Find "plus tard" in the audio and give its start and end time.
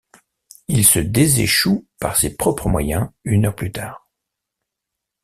3.55-4.09